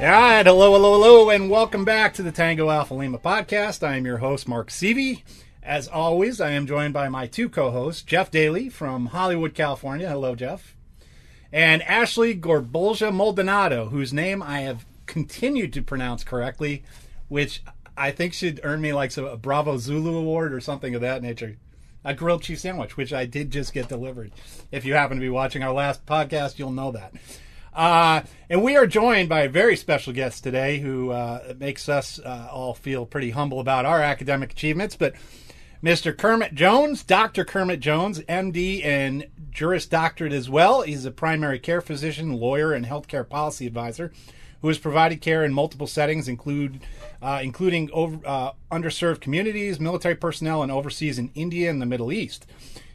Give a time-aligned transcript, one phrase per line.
[0.00, 3.86] All right, hello, hello, hello, and welcome back to the Tango Alpha Lima podcast.
[3.86, 5.24] I am your host, Mark Seavey.
[5.62, 10.08] As always, I am joined by my two co hosts, Jeff Daly from Hollywood, California.
[10.08, 10.74] Hello, Jeff.
[11.52, 16.82] And Ashley Gorbolja Maldonado, whose name I have continued to pronounce correctly,
[17.28, 17.62] which
[17.94, 21.58] I think should earn me like a Bravo Zulu award or something of that nature.
[22.06, 24.32] A grilled cheese sandwich, which I did just get delivered.
[24.72, 27.12] If you happen to be watching our last podcast, you'll know that.
[27.80, 32.18] Uh, and we are joined by a very special guest today who uh, makes us
[32.18, 34.96] uh, all feel pretty humble about our academic achievements.
[34.96, 35.14] But
[35.82, 36.14] Mr.
[36.14, 37.42] Kermit Jones, Dr.
[37.42, 40.82] Kermit Jones, MD and Juris Doctorate as well.
[40.82, 44.12] He's a primary care physician, lawyer, and healthcare policy advisor
[44.60, 46.80] who has provided care in multiple settings, include
[47.22, 52.12] uh, including over, uh, underserved communities, military personnel, and overseas in India and the Middle
[52.12, 52.44] East.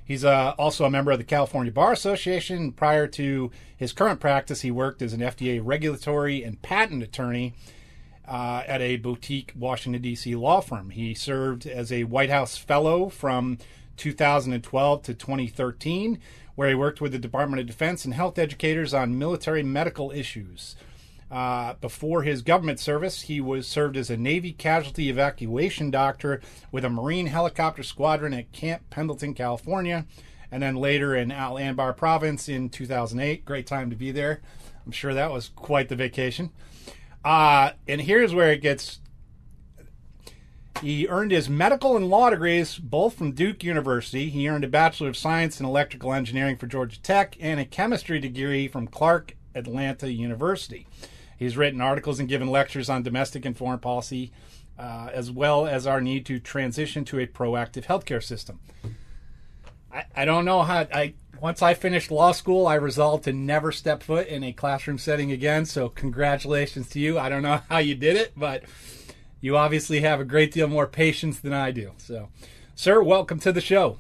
[0.06, 2.72] He's uh, also a member of the California Bar Association.
[2.72, 7.56] Prior to his current practice, he worked as an FDA regulatory and patent attorney
[8.28, 10.36] uh, at a boutique Washington, D.C.
[10.36, 10.92] law firm.
[10.92, 13.58] He served as a White House Fellow from
[13.98, 16.20] 2012 to 2013,
[16.54, 20.76] where he worked with the Department of Defense and health educators on military medical issues.
[21.36, 26.40] Uh, before his government service, he was served as a Navy casualty evacuation doctor
[26.72, 30.06] with a Marine helicopter squadron at Camp Pendleton, California,
[30.50, 33.44] and then later in Al Anbar province in 2008.
[33.44, 34.40] Great time to be there.
[34.86, 36.52] I'm sure that was quite the vacation.
[37.26, 39.02] Uh, and here's where it gets.
[40.82, 44.30] He earned his medical and law degrees both from Duke University.
[44.30, 48.22] He earned a Bachelor of Science in Electrical Engineering for Georgia Tech and a chemistry
[48.22, 50.88] degree from Clark Atlanta University.
[51.38, 54.32] He's written articles and given lectures on domestic and foreign policy,
[54.78, 58.60] uh, as well as our need to transition to a proactive healthcare system.
[59.92, 63.72] I, I don't know how I once I finished law school, I resolved to never
[63.72, 65.66] step foot in a classroom setting again.
[65.66, 67.20] So congratulations to you.
[67.20, 68.64] I don't know how you did it, but
[69.42, 71.92] you obviously have a great deal more patience than I do.
[71.98, 72.30] So,
[72.74, 74.00] sir, welcome to the show.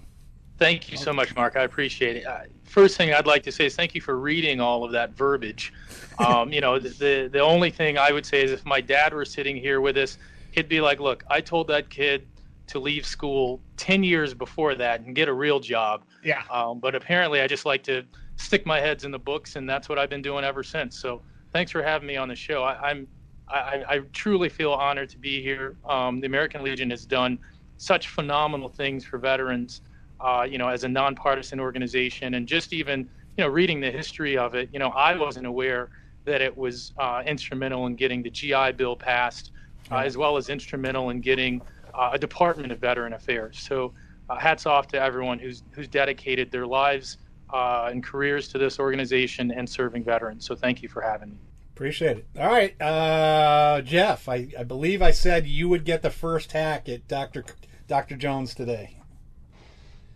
[0.57, 1.57] Thank you so much, Mark.
[1.57, 2.25] I appreciate it.
[2.25, 5.11] Uh, first thing I'd like to say is thank you for reading all of that
[5.11, 5.73] verbiage.
[6.17, 9.13] Um, you know, the, the, the only thing I would say is if my dad
[9.13, 10.17] were sitting here with us,
[10.51, 12.25] he'd be like, "Look, I told that kid
[12.67, 16.43] to leave school ten years before that and get a real job." Yeah.
[16.49, 18.03] Um, but apparently, I just like to
[18.37, 20.97] stick my heads in the books, and that's what I've been doing ever since.
[20.97, 22.63] So, thanks for having me on the show.
[22.63, 23.07] I, I'm
[23.49, 25.75] I, I truly feel honored to be here.
[25.83, 27.39] Um, the American Legion has done
[27.75, 29.81] such phenomenal things for veterans
[30.25, 34.37] uh, you know, as a nonpartisan organization, and just even you know reading the history
[34.37, 35.89] of it, you know, I wasn't aware
[36.25, 39.51] that it was uh, instrumental in getting the GI Bill passed,
[39.91, 41.61] uh, as well as instrumental in getting
[41.93, 43.59] uh, a Department of Veteran Affairs.
[43.59, 43.93] So,
[44.27, 47.19] uh, hats off to everyone who's who's dedicated their lives
[47.53, 50.43] uh, and careers to this organization and serving veterans.
[50.43, 51.37] So, thank you for having me.
[51.75, 52.27] Appreciate it.
[52.39, 54.27] All right, uh, Jeff.
[54.27, 57.45] I, I believe I said you would get the first hack at Doctor
[57.87, 59.01] Doctor Jones today.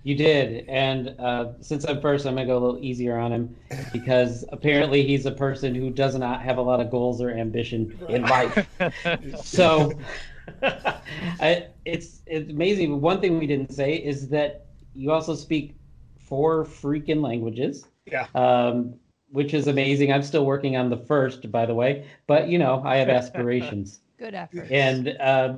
[0.04, 3.56] You did, and uh, since I'm first, I'm gonna go a little easier on him
[3.92, 8.00] because apparently he's a person who does not have a lot of goals or ambition
[8.08, 8.66] in life.
[9.44, 9.92] so,
[10.64, 13.02] I, it's it's amazing.
[13.02, 15.76] One thing we didn't say is that you also speak
[16.18, 17.86] four freaking languages.
[18.06, 18.28] Yeah.
[18.36, 18.96] Um,
[19.32, 20.12] which is amazing.
[20.12, 24.00] I'm still working on the first, by the way, but you know I have aspirations.
[24.18, 24.72] Good effort.
[24.72, 25.58] And uh,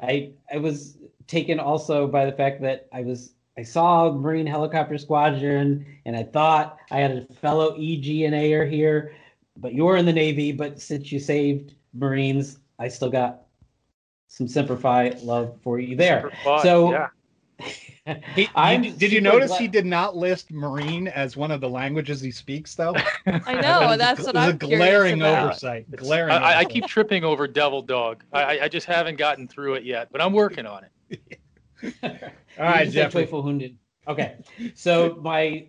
[0.00, 4.98] I I was taken also by the fact that I was I saw Marine Helicopter
[4.98, 9.14] Squadron, and I thought I had a fellow EGNAer here,
[9.56, 10.50] but you're in the Navy.
[10.50, 13.42] But since you saved Marines, I still got
[14.26, 16.32] some Semper Fi love for you there.
[16.62, 17.08] so, yeah.
[18.34, 21.68] He, did, did you notice glad- he did not list Marine as one of the
[21.70, 22.94] languages he speaks, though?
[23.26, 25.44] I know that's what I'm a glaring about.
[25.46, 25.90] oversight.
[25.90, 26.32] Glaring.
[26.32, 26.56] I, oversight.
[26.56, 28.22] I, keep tripping over Devil Dog.
[28.30, 31.40] I, I just haven't gotten through it yet, but I'm working on it.
[32.58, 33.26] All right, Jeffrey.
[34.06, 34.36] Okay,
[34.74, 35.66] so my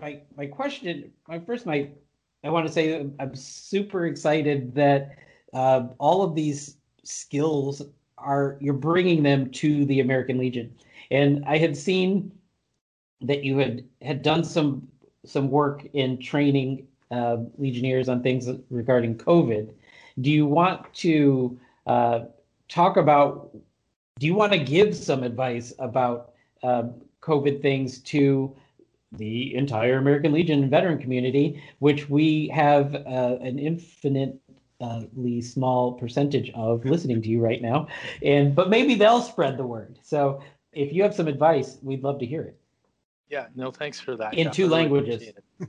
[0.00, 1.88] my my question, my first, my
[2.44, 5.16] I want to say I'm super excited that
[5.52, 7.82] uh, all of these skills
[8.18, 10.74] are you're bringing them to the American Legion,
[11.10, 12.32] and I had seen
[13.20, 14.88] that you had had done some
[15.24, 19.72] some work in training uh, Legionnaires on things regarding COVID.
[20.20, 22.20] Do you want to uh,
[22.68, 23.50] talk about?
[24.18, 26.32] Do you want to give some advice about
[26.62, 26.84] uh,
[27.22, 28.54] COVID things to
[29.12, 36.84] the entire American Legion veteran community, which we have uh, an infinitely small percentage of
[36.84, 37.88] listening to you right now,
[38.22, 39.98] and but maybe they'll spread the word.
[40.02, 40.42] So
[40.72, 42.58] if you have some advice, we'd love to hear it.
[43.30, 44.34] Yeah, no, thanks for that.
[44.34, 45.32] In two languages.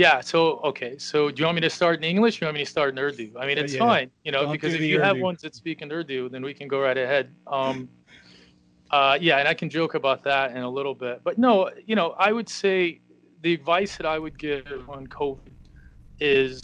[0.00, 2.36] yeah, so okay, so do you want me to start in English?
[2.36, 3.32] Or do you want me to start in Urdu?
[3.38, 3.80] I mean, it's Yeah.
[3.80, 6.54] fine, you know, Don't because if you have ones that speak in Urdu, then we
[6.54, 7.34] can go right ahead.
[7.46, 7.90] Um,
[8.90, 11.96] uh, yeah, and I can joke about that in a little bit, but no, you
[11.96, 13.02] know, I would say
[13.42, 15.52] the advice that I would give on COVID
[16.18, 16.62] is,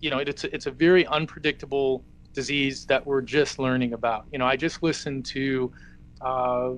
[0.00, 4.26] you know, it's a, it's a very unpredictable disease that we're just learning about.
[4.32, 5.72] You know, I just listened to
[6.20, 6.70] uh,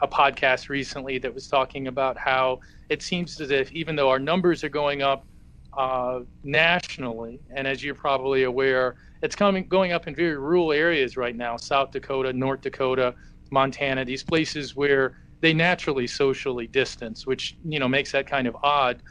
[0.00, 4.18] a podcast recently that was talking about how it seems as if even though our
[4.18, 5.26] numbers are going up
[5.76, 11.16] uh, nationally, and as you're probably aware, it's coming going up in very rural areas
[11.16, 13.14] right now, South Dakota, North Dakota,
[13.50, 18.56] Montana, these places where they naturally socially distance, which you know makes that kind of
[18.62, 19.02] odd.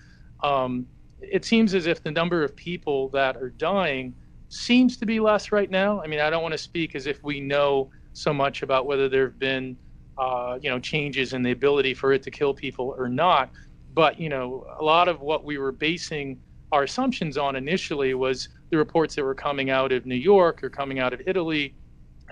[0.43, 0.87] Um,
[1.21, 4.13] it seems as if the number of people that are dying
[4.49, 6.01] seems to be less right now.
[6.01, 9.09] I mean, I don't want to speak as if we know so much about whether
[9.09, 9.77] there have been
[10.17, 13.51] uh, you know changes in the ability for it to kill people or not.
[13.93, 16.39] But you know, a lot of what we were basing
[16.71, 20.69] our assumptions on initially was the reports that were coming out of New York or
[20.69, 21.75] coming out of Italy,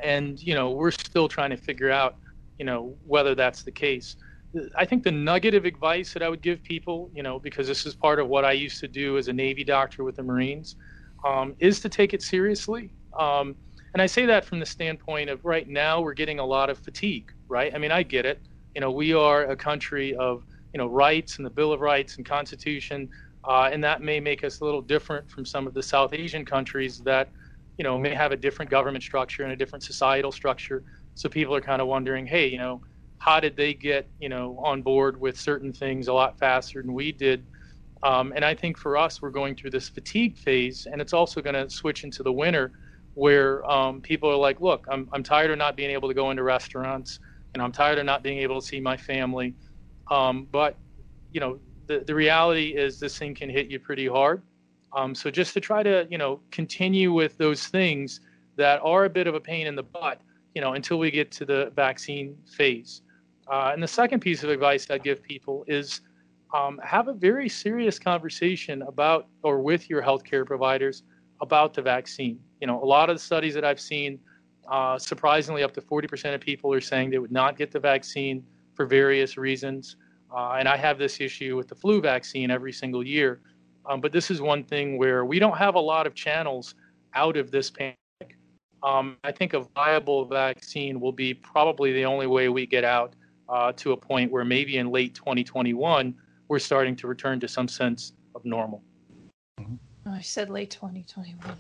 [0.04, 2.18] and you know, we're still trying to figure out
[2.60, 4.16] you know whether that's the case.
[4.78, 7.86] I think the nugget of advice that I would give people, you know, because this
[7.86, 10.78] is part of what I used to do as a Navy doctor with the Marines,
[11.26, 12.92] um, is to take it seriously.
[13.20, 13.56] Um,
[13.94, 16.78] and I say that from the standpoint of right now we're getting a lot of
[16.78, 17.74] fatigue, right?
[17.74, 18.42] I mean, I get it.
[18.76, 20.44] You know, we are a country of
[20.74, 23.10] you know rights and the Bill of Rights and Constitution,
[23.48, 26.46] uh, and that may make us a little different from some of the South Asian
[26.46, 27.32] countries that
[27.78, 30.84] you know may have a different government structure and a different societal structure.
[31.16, 32.82] So people are kind of wondering, hey, you know,
[33.20, 36.94] how did they get you know on board with certain things a lot faster than
[36.94, 37.46] we did?
[38.04, 41.42] Um, and I think for us, we're going through this fatigue phase, and it's also
[41.42, 42.74] going to switch into the winter,
[43.16, 46.32] where um, people are like, "Look, I'm I'm tired of not being able to go
[46.32, 47.20] into restaurants,
[47.54, 49.56] and I'm tired of not being able to see my family."
[50.12, 50.78] Um, but
[51.32, 54.42] you know, the the reality is this thing can hit you pretty hard.
[54.94, 58.22] Um, so just to try to you know continue with those things
[58.56, 60.22] that are a bit of a pain in the butt,
[60.56, 63.02] you know, until we get to the vaccine phase.
[63.52, 66.02] Uh, and the second piece of advice I'd give people is
[66.54, 71.04] um, have a very serious conversation about or with your healthcare providers
[71.42, 72.40] about the vaccine.
[72.62, 74.20] You know, a lot of the studies that I've seen,
[74.70, 78.44] uh, surprisingly, up to 40% of people are saying they would not get the vaccine
[78.74, 79.98] for various reasons.
[80.36, 83.42] Uh, and I have this issue with the flu vaccine every single year.
[83.86, 86.76] Um, but this is one thing where we don't have a lot of channels
[87.14, 87.98] out of this pandemic.
[88.84, 93.16] Um, I think a viable vaccine will be probably the only way we get out
[93.50, 96.14] uh, to a point where maybe in late 2021
[96.50, 98.84] we're starting to return to some sense of normal.
[99.60, 101.58] Oh, I said late 2021.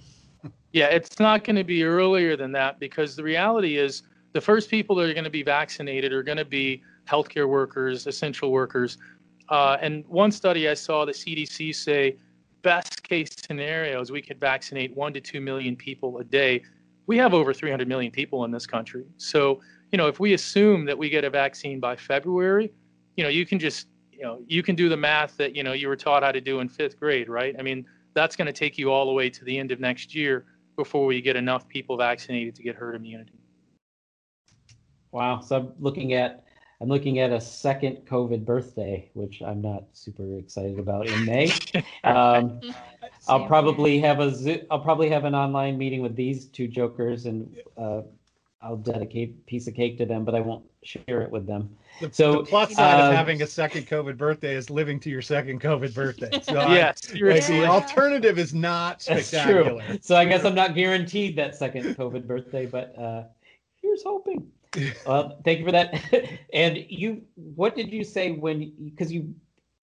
[0.72, 4.04] Yeah, it's not going to be earlier than that because the reality is
[4.34, 8.08] the first people that are going to be vaccinated are going to be healthcare workers,
[8.08, 8.98] essential workers.
[9.50, 12.18] Uh, and one study I saw, the CDC say
[12.62, 16.62] best case scenarios we could vaccinate one to two million people a day.
[17.06, 19.06] We have over 300 million people in this country.
[19.18, 19.62] So,
[19.92, 22.74] you know, if we assume that we get a vaccine by February,
[23.16, 25.72] you know, you can just, you know, you can do the math that, you know,
[25.72, 27.56] you were taught how to do in fifth grade, right?
[27.58, 30.14] I mean, that's going to take you all the way to the end of next
[30.14, 30.46] year
[30.76, 33.40] before we get enough people vaccinated to get herd immunity.
[35.12, 35.40] Wow.
[35.40, 36.44] So I'm looking at
[36.80, 41.52] I'm looking at a second COVID birthday, which I'm not super excited about in May.
[42.04, 42.62] Um,
[43.28, 47.26] I'll probably have a Zo- I'll probably have an online meeting with these two jokers,
[47.26, 48.02] and uh,
[48.62, 51.76] I'll dedicate a piece of cake to them, but I won't share it with them.
[52.00, 55.10] The, So, the plus side uh, of having a second COVID birthday is living to
[55.10, 56.30] your second COVID birthday.
[56.44, 59.80] So I- like, the alternative is not spectacular.
[59.80, 59.98] That's true.
[60.02, 63.24] So I guess I'm not guaranteed that second COVID birthday, but uh,
[63.82, 64.48] here's hoping.
[65.06, 65.94] Well, thank you for that.
[66.54, 68.74] and you, what did you say when?
[68.84, 69.34] Because you,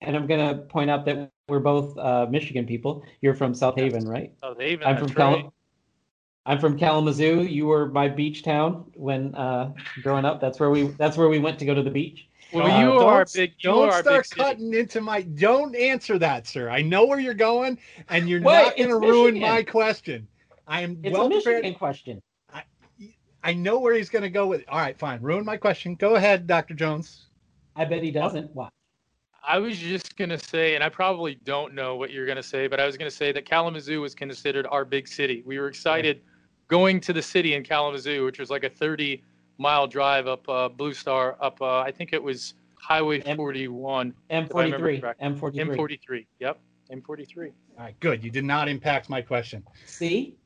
[0.00, 3.04] and I'm gonna point out that we're both uh, Michigan people.
[3.20, 4.32] You're from South Haven, right?
[4.40, 5.42] South Haven, I'm from that's right.
[5.42, 5.54] Cal-
[6.46, 7.42] I'm from Kalamazoo.
[7.44, 9.72] You were my beach town when uh,
[10.02, 10.40] growing up.
[10.40, 10.88] That's where we.
[10.98, 12.28] That's where we went to go to the beach.
[12.52, 13.54] Well, Uh, you are big.
[13.60, 14.40] You don't are start big city.
[14.40, 15.22] cutting into my.
[15.22, 16.68] Don't answer that, sir.
[16.68, 17.78] I know where you're going,
[18.10, 20.28] and you're Wait, not going to ruin my question.
[20.66, 21.78] I am It's well a Michigan prepared.
[21.78, 22.22] question.
[23.44, 24.62] I know where he's going to go with.
[24.62, 24.68] It.
[24.68, 25.20] All right, fine.
[25.20, 25.94] Ruin my question.
[25.94, 27.26] Go ahead, Doctor Jones.
[27.76, 28.50] I bet he doesn't.
[28.54, 28.70] Why?
[29.46, 32.80] I was just gonna say, and I probably don't know what you're gonna say, but
[32.80, 35.42] I was gonna say that Kalamazoo was considered our big city.
[35.44, 36.22] We were excited
[36.68, 39.22] going to the city in Kalamazoo, which was like a 30
[39.58, 44.14] mile drive up uh, Blue Star, up uh, I think it was Highway M- 41.
[44.30, 45.00] M43.
[45.00, 45.02] correctly.
[45.22, 45.52] M43.
[45.52, 46.26] M43.
[46.40, 46.58] Yep,
[46.90, 47.52] M43.
[47.76, 48.24] All right, good.
[48.24, 49.62] You did not impact my question.
[49.84, 50.36] See?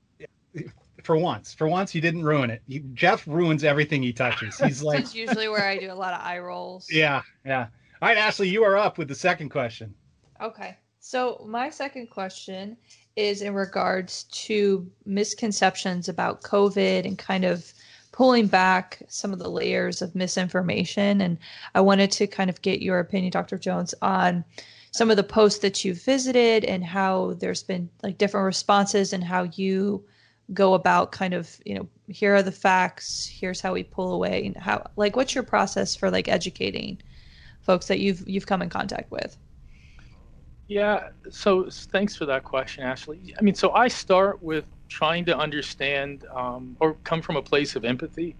[1.02, 2.62] For once, for once, you didn't ruin it.
[2.66, 4.58] You, Jeff ruins everything he touches.
[4.64, 6.88] He's like, That's usually where I do a lot of eye rolls.
[6.90, 7.68] yeah, yeah.
[8.00, 9.94] All right, Ashley, you are up with the second question.
[10.40, 10.76] Okay.
[11.00, 12.76] So my second question
[13.16, 17.72] is in regards to misconceptions about COVID and kind of
[18.12, 21.20] pulling back some of the layers of misinformation.
[21.20, 21.38] And
[21.74, 23.58] I wanted to kind of get your opinion, Dr.
[23.58, 24.44] Jones, on
[24.90, 29.22] some of the posts that you've visited and how there's been like different responses and
[29.24, 30.04] how you
[30.54, 34.46] go about kind of, you know, here are the facts, here's how we pull away
[34.46, 36.98] and how like what's your process for like educating
[37.60, 39.36] folks that you've you've come in contact with?
[40.68, 43.34] Yeah, so thanks for that question, Ashley.
[43.38, 47.74] I mean, so I start with trying to understand um, or come from a place
[47.74, 48.36] of empathy.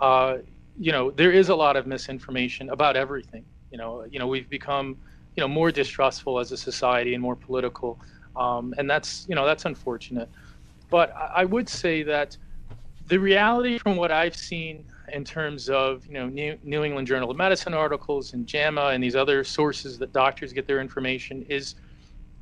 [0.00, 0.38] Uh,
[0.78, 3.44] you know, there is a lot of misinformation about everything.
[3.70, 4.96] You know, you know, we've become,
[5.36, 7.98] you know, more distrustful as a society and more political,
[8.36, 10.28] um, and that's, you know, that's unfortunate.
[10.94, 12.36] But I, would say that
[13.08, 17.32] the reality from what I've seen in terms of, you know, New, New England Journal
[17.32, 21.74] of Medicine articles and JAMA and these other sources that doctors get their information is,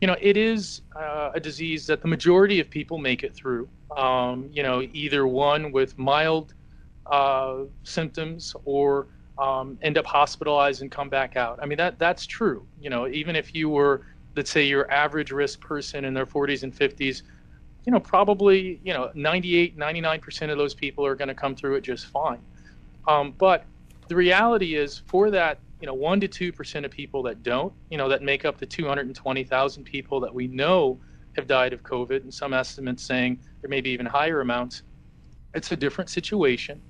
[0.02, 3.70] you know, it is uh, a disease that the majority of people make it through.
[3.96, 6.52] Um, you know, either one with mild
[7.06, 9.06] uh, symptoms or
[9.38, 11.58] um, end up hospitalized and come back out.
[11.62, 12.66] I mean, that that's true.
[12.78, 14.02] You know, even if you were,
[14.36, 17.22] let's say, your average risk person in their 40s and 50s,
[17.84, 21.76] you know, probably, you know, 98, 99% of those people are going to come through
[21.76, 22.40] it just fine.
[23.08, 23.64] Um, but
[24.08, 27.72] the reality is, for that, you know, one to two percent of people that don't,
[27.90, 30.98] you know, that make up the 220,000 people that we know
[31.36, 34.82] have died of COVID, and some estimates saying there may be even higher amounts.
[35.54, 36.80] It's a different situation.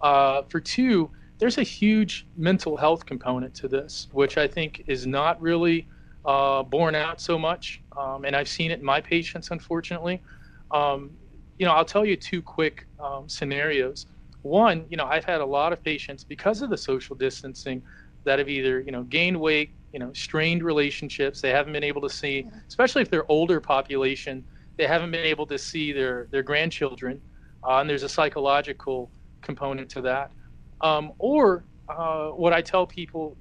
[0.00, 5.06] Uh, for two, there's a huge mental health component to this, which I think is
[5.06, 5.86] not really
[6.24, 7.82] uh, borne out so much.
[7.96, 10.22] Um, and I've seen it in my patients, unfortunately.
[10.70, 11.10] Um,
[11.58, 14.06] you know, I'll tell you two quick um, scenarios.
[14.42, 17.82] One, you know, I've had a lot of patients because of the social distancing
[18.24, 21.40] that have either, you know, gained weight, you know, strained relationships.
[21.40, 24.44] They haven't been able to see, especially if they're older population,
[24.76, 27.22] they haven't been able to see their their grandchildren,
[27.66, 30.32] uh, and there's a psychological component to that.
[30.80, 33.36] Um, or uh, what I tell people,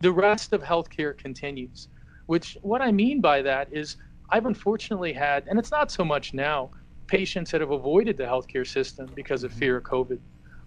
[0.00, 1.88] the rest of healthcare continues.
[2.26, 3.96] Which what I mean by that is
[4.30, 6.70] I've unfortunately had, and it's not so much now,
[7.06, 10.18] patients that have avoided the healthcare system because of fear of COVID.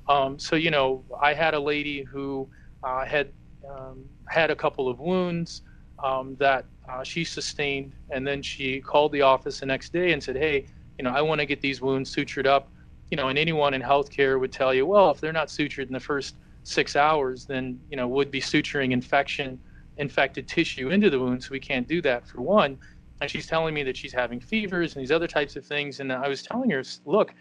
[0.07, 2.47] Um, so you know, I had a lady who
[2.83, 3.31] uh, had
[3.69, 5.61] um, had a couple of wounds
[6.03, 10.23] um, that uh, she sustained, and then she called the office the next day and
[10.23, 12.71] said, "Hey, you know, I want to get these wounds sutured up."
[13.09, 15.93] You know, and anyone in healthcare would tell you, well, if they're not sutured in
[15.93, 19.59] the first six hours, then you know, would be suturing infection,
[19.97, 21.43] infected tissue into the wound.
[21.43, 22.77] So we can't do that for one.
[23.21, 25.99] And she's telling me that she's having fevers and these other types of things.
[25.99, 27.33] And I was telling her, look,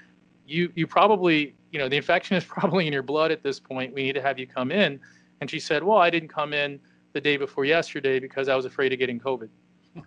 [0.46, 3.92] you you probably you know the infection is probably in your blood at this point.
[3.92, 5.00] We need to have you come in.
[5.40, 6.80] And she said, well, I didn't come in
[7.12, 9.48] the day before yesterday because I was afraid of getting COVID.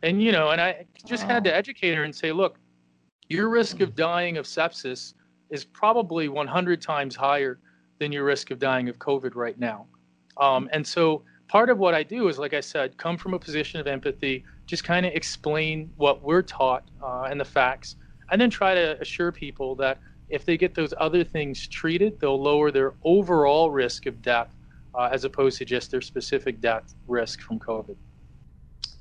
[0.03, 2.57] And you know, and I just had to educate her and say, look,
[3.29, 5.13] your risk of dying of sepsis
[5.49, 7.59] is probably 100 times higher
[7.99, 9.85] than your risk of dying of COVID right now.
[10.37, 13.39] Um, and so part of what I do is, like I said, come from a
[13.39, 17.97] position of empathy, just kind of explain what we're taught uh, and the facts,
[18.31, 22.41] and then try to assure people that if they get those other things treated, they'll
[22.41, 24.55] lower their overall risk of death
[24.93, 27.95] uh, as opposed to just their specific death risk from COVID.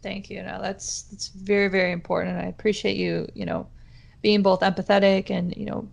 [0.03, 0.43] Thank you.
[0.43, 3.27] No, that's that's very very important, and I appreciate you.
[3.35, 3.69] You know,
[4.23, 5.89] being both empathetic and you know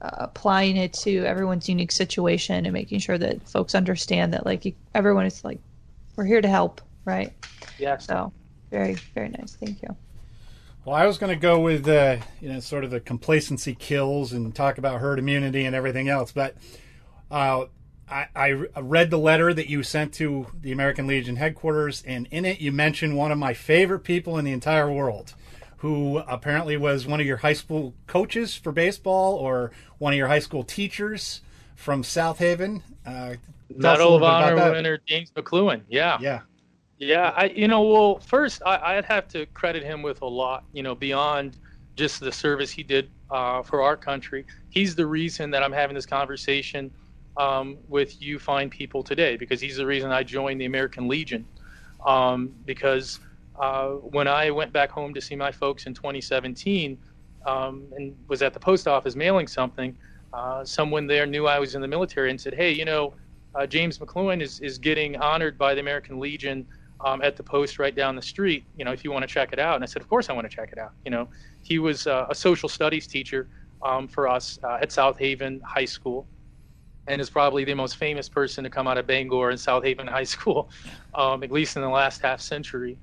[0.00, 4.64] uh, applying it to everyone's unique situation and making sure that folks understand that like
[4.64, 5.60] you, everyone is like
[6.18, 7.32] we're here to help, right?
[7.78, 8.06] Yes.
[8.06, 8.32] So
[8.70, 9.54] very very nice.
[9.54, 9.96] Thank you.
[10.84, 14.32] Well, I was going to go with uh, you know sort of the complacency kills
[14.32, 16.56] and talk about herd immunity and everything else, but
[17.30, 17.66] uh,
[18.10, 22.44] I, I read the letter that you sent to the American Legion headquarters, and in
[22.44, 25.34] it you mentioned one of my favorite people in the entire world,
[25.78, 30.28] who apparently was one of your high school coaches for baseball or one of your
[30.28, 31.42] high school teachers
[31.76, 32.82] from South Haven.
[33.06, 35.82] Uh, tell us a Medal of Honor winner James McCloughan.
[35.88, 36.18] Yeah.
[36.20, 36.40] Yeah.
[36.98, 40.64] Yeah, I you know, well, first I, I'd have to credit him with a lot,
[40.72, 41.56] you know, beyond
[41.96, 44.44] just the service he did uh, for our country.
[44.70, 46.90] He's the reason that I'm having this conversation
[47.36, 51.46] um, with you fine people today because he's the reason I joined the American Legion.
[52.04, 53.20] Um, because
[53.60, 56.98] uh, when I went back home to see my folks in 2017,
[57.46, 59.96] um, and was at the post office mailing something,
[60.32, 63.14] uh, someone there knew I was in the military and said, "Hey, you know,
[63.54, 66.66] uh, James McCloughan is is getting honored by the American Legion
[67.04, 68.64] um, at the post right down the street.
[68.76, 70.32] You know, if you want to check it out." And I said, "Of course, I
[70.32, 71.28] want to check it out." You know,
[71.62, 73.48] he was uh, a social studies teacher
[73.82, 76.26] um, for us uh, at South Haven High School,
[77.06, 80.06] and is probably the most famous person to come out of Bangor and South Haven
[80.06, 80.70] High School,
[81.14, 82.98] um, at least in the last half century.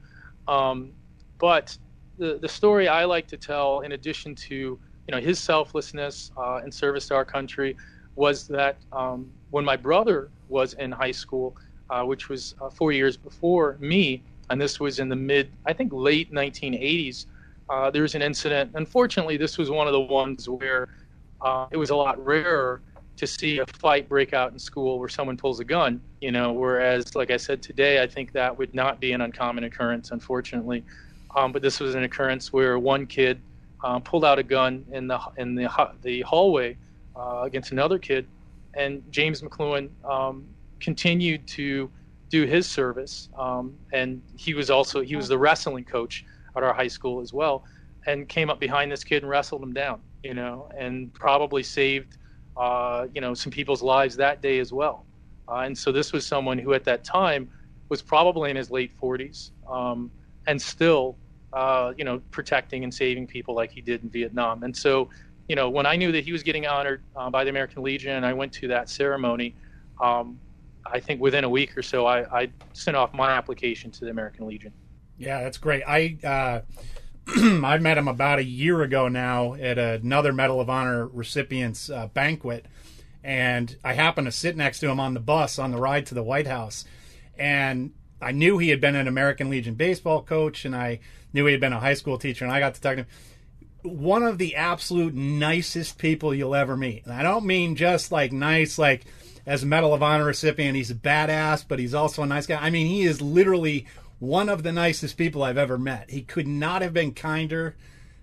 [0.47, 0.91] Um,
[1.39, 1.77] but
[2.17, 6.61] the the story I like to tell, in addition to you know his selflessness uh,
[6.63, 7.75] and service to our country,
[8.15, 11.55] was that um, when my brother was in high school,
[11.89, 15.71] uh, which was uh, four years before me, and this was in the mid, I
[15.71, 17.25] think, late 1980s.
[17.69, 18.71] Uh, there was an incident.
[18.73, 20.89] Unfortunately, this was one of the ones where
[21.39, 22.81] uh, it was a lot rarer
[23.15, 26.01] to see a fight break out in school where someone pulls a gun.
[26.19, 29.63] You know, whereas, like I said today, I think that would not be an uncommon
[29.63, 30.83] occurrence, unfortunately.
[31.33, 33.39] Um, but this was an occurrence where one kid
[33.85, 35.69] um, pulled out a gun in the in the
[36.01, 36.75] the hallway
[37.15, 38.27] uh, against another kid,
[38.75, 40.47] and James McCloughan um,
[40.79, 41.89] continued to
[42.29, 46.73] do his service, um, and he was also he was the wrestling coach at our
[46.73, 47.63] high school as well,
[48.05, 52.17] and came up behind this kid and wrestled him down, you know, and probably saved
[52.57, 55.05] uh, you know some people's lives that day as well.
[55.47, 57.49] Uh, and so this was someone who at that time
[57.89, 60.09] was probably in his late 40s um,
[60.47, 61.19] and still
[61.55, 64.63] uh, you know, protecting and saving people like he did in Vietnam.
[64.63, 65.09] And so,
[65.47, 68.13] you know, when I knew that he was getting honored uh, by the American Legion,
[68.13, 69.55] and I went to that ceremony,
[70.01, 70.39] um,
[70.85, 74.11] I think within a week or so, I, I, sent off my application to the
[74.11, 74.71] American Legion.
[75.17, 75.83] Yeah, that's great.
[75.87, 76.61] I uh,
[77.65, 82.07] I met him about a year ago now at another Medal of Honor recipients uh,
[82.07, 82.65] banquet,
[83.23, 86.15] and I happened to sit next to him on the bus on the ride to
[86.15, 86.85] the White House,
[87.37, 90.99] and I knew he had been an American Legion baseball coach, and I
[91.33, 93.07] knew he had been a high school teacher, and I got to talk to him.
[93.85, 97.05] One of the absolute nicest people you'll ever meet.
[97.05, 99.05] And I don't mean just like nice, like
[99.45, 102.59] as a Medal of Honor recipient, he's a badass, but he's also a nice guy.
[102.59, 103.85] I mean, he is literally
[104.19, 106.09] one of the nicest people I've ever met.
[106.09, 107.75] He could not have been kinder.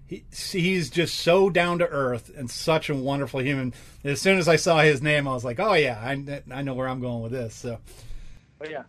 [0.07, 3.73] He, he's just so down to earth and such a wonderful human.
[4.05, 6.75] As soon as I saw his name, I was like, oh, yeah, I, I know
[6.75, 7.55] where I'm going with this.
[7.55, 7.79] So,
[8.61, 8.83] oh, yeah.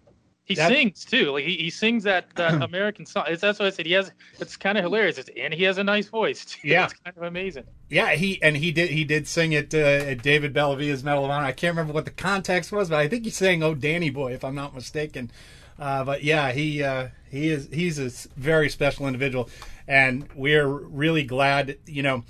[0.45, 1.32] He that, sings too.
[1.32, 3.25] Like he, he sings that, that American song.
[3.27, 3.86] It's, that's what I said.
[3.86, 4.12] He has.
[4.39, 5.17] It's kind of hilarious.
[5.17, 6.43] It's, and he has a nice voice.
[6.43, 6.67] Too.
[6.67, 7.63] Yeah, it's kind of amazing.
[7.89, 11.32] Yeah, he and he did he did sing it uh, at David Bellavia's Medal of
[11.32, 11.45] Honor.
[11.45, 14.34] I can't remember what the context was, but I think he sang "Oh Danny Boy"
[14.34, 15.32] if I'm not mistaken.
[15.79, 19.49] Uh, but yeah, he uh, he is he's a very special individual,
[19.88, 21.77] and we're really glad.
[21.86, 22.23] You know,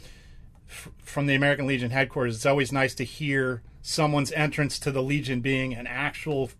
[0.70, 5.04] f- from the American Legion headquarters, it's always nice to hear someone's entrance to the
[5.04, 6.52] Legion being an actual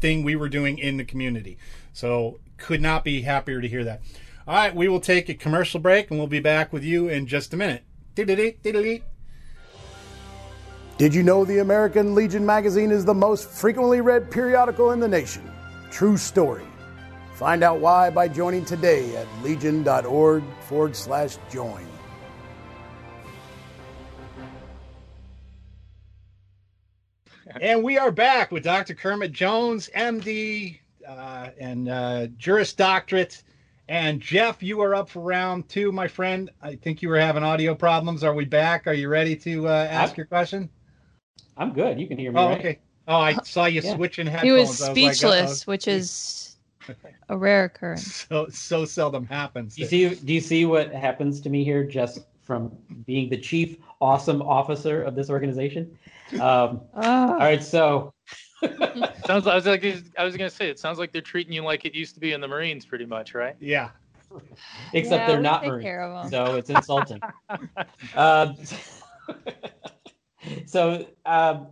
[0.00, 1.58] thing we were doing in the community.
[1.92, 4.02] So could not be happier to hear that.
[4.46, 7.26] All right, we will take a commercial break and we'll be back with you in
[7.26, 7.84] just a minute.
[10.98, 15.08] Did you know the American Legion magazine is the most frequently read periodical in the
[15.08, 15.50] nation?
[15.90, 16.64] True story.
[17.34, 21.86] Find out why by joining today at legion.org forward slash join.
[27.60, 28.94] and we are back with Dr.
[28.94, 33.42] Kermit Jones, MD, uh, and uh, Juris Doctorate.
[33.88, 36.50] And Jeff, you are up for round two, my friend.
[36.60, 38.24] I think you were having audio problems.
[38.24, 38.86] Are we back?
[38.86, 40.68] Are you ready to uh, ask I'm, your question?
[41.56, 42.00] I'm good.
[42.00, 42.40] You can hear me.
[42.40, 42.58] Oh, right?
[42.58, 42.78] okay.
[43.06, 43.94] Oh, I saw you yeah.
[43.94, 44.44] switching headphones.
[44.44, 46.56] He was speechless, was like, which is
[47.28, 48.26] a rare occurrence.
[48.28, 49.76] So so seldom happens.
[49.76, 50.14] Do you see?
[50.16, 52.72] Do you see what happens to me here just from
[53.04, 55.98] being the chief awesome officer of this organization?
[56.34, 57.32] Um, oh.
[57.32, 58.14] All right, so
[59.26, 59.46] sounds.
[59.46, 59.84] I was like,
[60.16, 62.32] I was gonna say, it sounds like they're treating you like it used to be
[62.32, 63.56] in the Marines, pretty much, right?
[63.60, 63.90] Yeah.
[64.92, 67.20] Except yeah, they're not Marines, so it's insulting.
[68.14, 68.54] uh,
[70.66, 71.68] so um,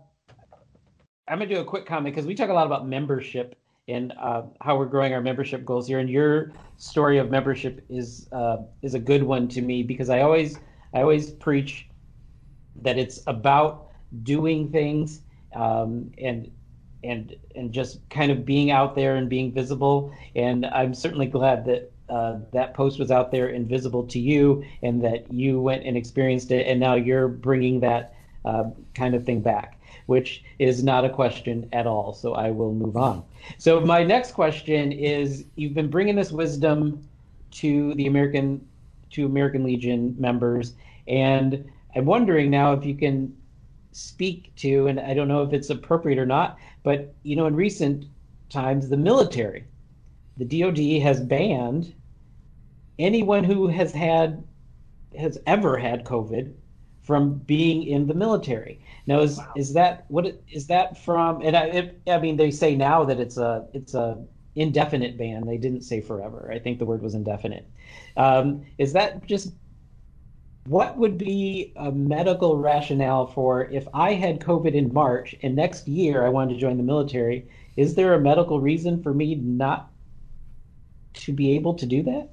[1.28, 3.56] I'm gonna do a quick comment because we talk a lot about membership
[3.88, 5.99] and uh, how we're growing our membership goals here.
[5.99, 10.20] And your story of membership is uh, is a good one to me because I
[10.20, 10.59] always
[10.94, 11.88] I always preach
[12.83, 13.88] that it's about
[14.23, 15.20] doing things
[15.55, 16.51] um, and
[17.03, 20.12] and and just kind of being out there and being visible.
[20.35, 24.64] And I'm certainly glad that uh, that post was out there and visible to you,
[24.83, 29.25] and that you went and experienced it, and now you're bringing that uh, kind of
[29.25, 29.73] thing back,
[30.07, 32.12] which is not a question at all.
[32.12, 33.25] So I will move on.
[33.59, 37.09] So my next question is: You've been bringing this wisdom
[37.53, 38.67] to the American
[39.11, 40.75] to American Legion members,
[41.07, 41.64] and
[41.95, 43.35] I'm wondering now if you can
[43.93, 47.55] speak to, and I don't know if it's appropriate or not, but you know, in
[47.55, 48.07] recent
[48.51, 49.64] times, the military,
[50.37, 51.95] the DoD has banned
[52.99, 54.43] anyone who has had
[55.17, 56.53] has ever had COVID
[57.05, 58.81] from being in the military.
[59.07, 59.53] Now, is wow.
[59.57, 61.43] is that what is that from?
[61.43, 64.19] And I, it, I mean, they say now that it's a it's a
[64.57, 65.47] indefinite ban.
[65.47, 66.51] They didn't say forever.
[66.53, 67.69] I think the word was indefinite.
[68.17, 69.53] Um, is that just
[70.67, 75.87] what would be a medical rationale for if I had COVID in March and next
[75.87, 77.49] year I wanted to join the military?
[77.77, 79.90] Is there a medical reason for me not
[81.14, 82.31] to be able to do that?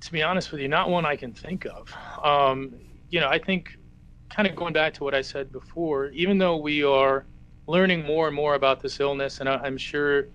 [0.00, 1.92] To be honest with you, not one I can think of.
[2.22, 2.74] Um,
[3.10, 3.76] you know, I think
[4.30, 7.24] kind of going back to what I said before, even though we are
[7.66, 10.26] learning more and more about this illness, and I'm sure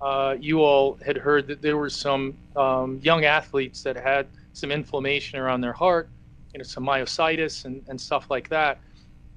[0.00, 4.72] uh, you all had heard that there were some um, young athletes that had some
[4.72, 6.08] inflammation around their heart,
[6.52, 8.80] you know, some myositis and, and stuff like that.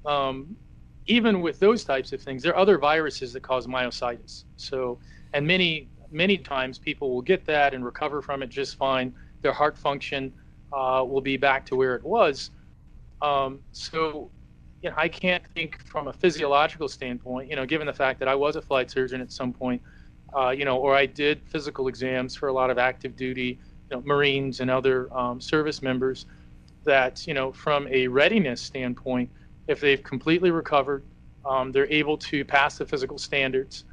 [0.06, 0.56] Um,
[1.06, 4.44] even with those types of things, there are other viruses that cause myositis.
[4.56, 4.98] So,
[5.32, 9.12] and many many times people will get that and recover from it just fine.
[9.44, 10.32] Their heart function
[10.72, 12.50] uh, will be back to where it was.
[13.20, 14.30] Um, so,
[14.82, 17.50] you know, I can't think from a physiological standpoint.
[17.50, 19.82] You know, given the fact that I was a flight surgeon at some point,
[20.34, 23.58] uh, you know, or I did physical exams for a lot of active duty
[23.90, 26.24] you know, Marines and other um, service members
[26.84, 29.28] that, you know, from a readiness standpoint,
[29.68, 31.02] if they've completely recovered,
[31.44, 33.84] um, they're able to pass the physical standards,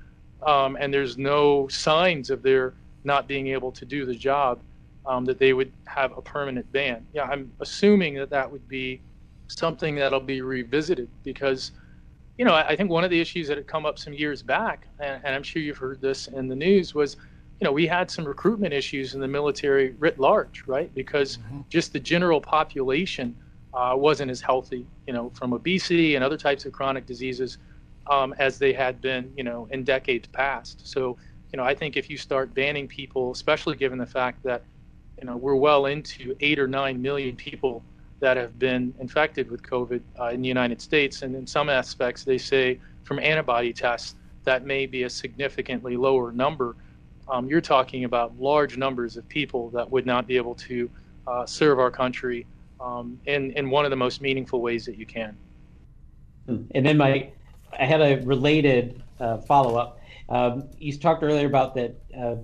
[0.44, 4.62] um, and there's no signs of their not being able to do the job,
[5.06, 7.06] um, that they would have a permanent ban.
[7.14, 9.02] Yeah, I'm assuming that that would be
[9.48, 11.72] something that'll be revisited because,
[12.38, 14.42] you know, I, I think one of the issues that had come up some years
[14.42, 17.18] back, and, and I'm sure you've heard this in the news, was
[17.62, 20.94] you know, we had some recruitment issues in the military writ large, right?
[20.96, 21.62] Because mm-hmm.
[21.70, 23.36] just the general population
[23.76, 27.60] uh, wasn't as healthy, you know, from obesity and other types of chronic diseases
[28.08, 30.88] um, as they had been, you know, in decades past.
[30.88, 31.18] So,
[31.54, 34.64] you know, I think if you start banning people, especially given the fact that,
[35.22, 37.84] you know, we're well into eight or nine million people
[38.20, 42.24] that have been infected with COVID uh, in the United States, and in some aspects,
[42.24, 46.76] they say from antibody tests that may be a significantly lower number
[47.32, 50.90] um, you're talking about large numbers of people that would not be able to
[51.28, 52.46] uh, serve our country
[52.80, 55.38] um, in, in one of the most meaningful ways that you can.
[56.48, 56.64] Hmm.
[56.76, 57.32] And then my,
[57.80, 60.00] I had a related uh, follow up.
[60.28, 62.36] Um, you talked earlier about that uh,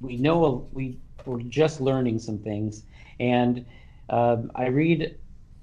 [0.00, 2.84] we know we we're just learning some things,
[3.20, 3.64] and
[4.08, 5.16] um, I read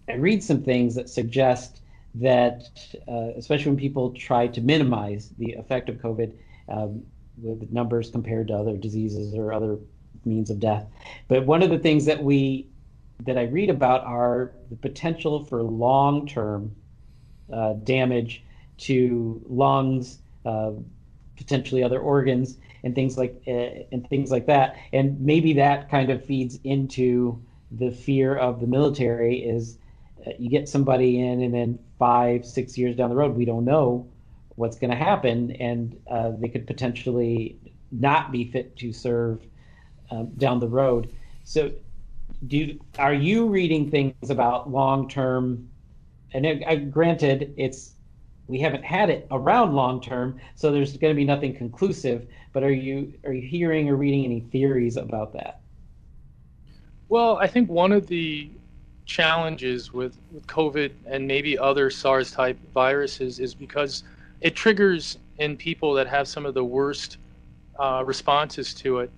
[0.10, 1.82] I read some things that suggest
[2.15, 2.69] that,
[3.08, 6.34] uh, especially when people try to minimize the effect of COVID,
[6.67, 7.04] um,
[7.38, 9.78] with numbers compared to other diseases or other
[10.26, 10.86] means of death.
[11.28, 12.67] But one of the things that we
[13.21, 16.76] that I read about are the potential for long-term
[17.54, 18.43] uh, damage
[18.80, 20.71] to lungs, uh,
[21.38, 24.76] potentially other organs, and things like uh, and things like that.
[24.94, 27.41] And maybe that kind of feeds into
[27.72, 29.78] the fear of the military is
[30.26, 33.65] uh, you get somebody in, and then five, six years down the road, we don't
[33.65, 34.08] know
[34.56, 37.58] what's going to happen, and uh, they could potentially
[37.91, 39.46] not be fit to serve
[40.12, 41.13] um, down the road.
[41.44, 41.72] So,
[42.48, 45.70] do are you reading things about long term?
[46.34, 47.94] And uh, granted, it's
[48.52, 52.28] we haven't had it around long term, so there's going to be nothing conclusive.
[52.52, 55.62] But are you are you hearing or reading any theories about that?
[57.08, 58.52] Well, I think one of the
[59.06, 64.04] challenges with, with COVID and maybe other SARS type viruses is because
[64.42, 67.18] it triggers in people that have some of the worst
[67.80, 69.12] uh, responses to it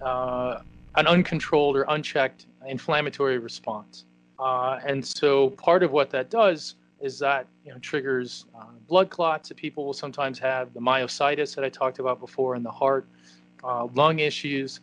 [0.00, 0.60] uh,
[0.96, 4.04] an uncontrolled or unchecked inflammatory response.
[4.38, 9.10] Uh, and so part of what that does is that you know triggers uh, blood
[9.10, 12.70] clots that people will sometimes have, the myositis that I talked about before in the
[12.70, 13.06] heart,
[13.64, 14.80] uh, lung issues,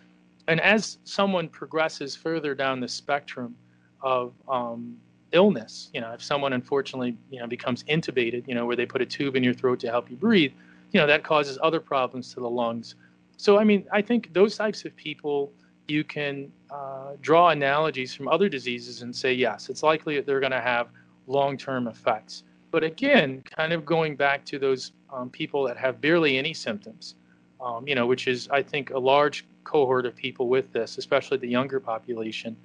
[0.48, 3.56] and as someone progresses further down the spectrum
[4.02, 4.98] of um,
[5.32, 5.90] illness.
[5.94, 9.06] You know, if someone unfortunately, you know, becomes intubated, you know, where they put a
[9.06, 10.54] tube in your throat to help you breathe,
[10.92, 12.96] you know, that causes other problems to the lungs.
[13.38, 15.52] So, I mean, I think those types of people,
[15.88, 20.40] you can uh, draw analogies from other diseases and say, yes, it's likely that they're
[20.40, 20.88] going to have
[21.28, 22.44] long term effects.
[22.72, 27.16] But again, kind of going back to those um, people that have barely any symptoms,
[27.62, 31.38] um, you know, which is, I think, a large cohort of people with this, especially
[31.38, 32.56] the younger population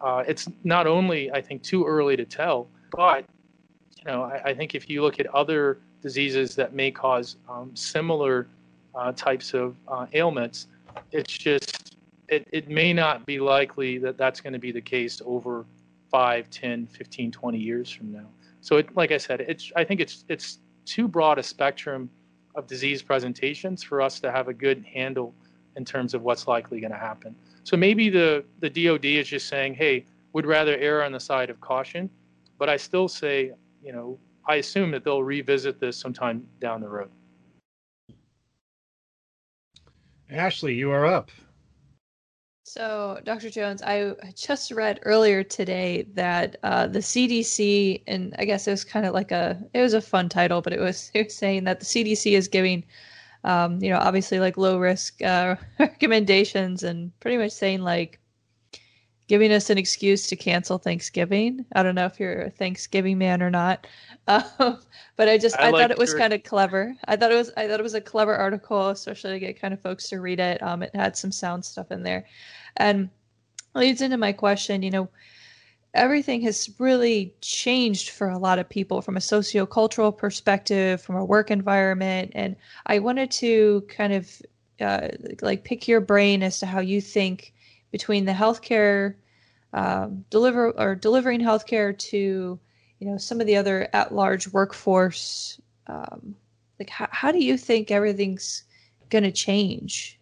[0.00, 3.24] uh, it's not only, I think, too early to tell, but
[3.98, 7.74] you know, I, I think if you look at other diseases that may cause um,
[7.74, 8.46] similar
[8.94, 10.68] uh, types of uh, ailments,
[11.12, 11.96] it's just
[12.28, 15.64] it, it may not be likely that that's going to be the case over
[16.10, 18.26] 5, 10, 15, 20 years from now.
[18.60, 22.10] So, it, like I said, it's I think it's it's too broad a spectrum
[22.54, 25.34] of disease presentations for us to have a good handle
[25.76, 27.36] in terms of what's likely going to happen.
[27.64, 31.50] So maybe the, the DoD is just saying, hey, would rather err on the side
[31.50, 32.10] of caution,
[32.58, 36.88] but I still say, you know, I assume that they'll revisit this sometime down the
[36.88, 37.10] road.
[40.30, 41.30] Ashley, you are up.
[42.68, 43.48] So, Dr.
[43.48, 48.82] Jones, I just read earlier today that uh, the CDC, and I guess it was
[48.82, 51.62] kind of like a, it was a fun title, but it was, it was saying
[51.64, 52.82] that the CDC is giving,
[53.44, 58.18] um, you know, obviously like low risk uh, recommendations and pretty much saying like,
[59.28, 61.66] giving us an excuse to cancel Thanksgiving.
[61.74, 63.86] I don't know if you're a Thanksgiving man or not,
[64.28, 64.78] um,
[65.16, 66.94] but I just I, I thought it was kind of clever.
[67.06, 69.74] I thought it was I thought it was a clever article, especially to get kind
[69.74, 70.62] of folks to read it.
[70.62, 72.26] Um, it had some sound stuff in there,
[72.76, 73.10] and
[73.74, 74.82] leads into my question.
[74.82, 75.08] You know,
[75.94, 81.24] everything has really changed for a lot of people from a sociocultural perspective, from a
[81.24, 84.42] work environment, and I wanted to kind of
[84.80, 85.08] uh,
[85.40, 87.54] like pick your brain as to how you think
[87.96, 89.14] between the healthcare
[89.72, 92.60] um, deliver or delivering healthcare to
[92.98, 96.36] you know some of the other at-large workforce um,
[96.78, 98.64] like how, how do you think everything's
[99.08, 100.20] going to change?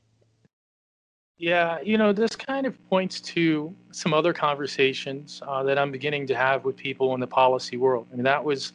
[1.37, 6.29] Yeah you know this kind of points to some other conversations uh, that i'm beginning
[6.29, 8.07] to have with people in the policy world.
[8.13, 8.73] I mean that was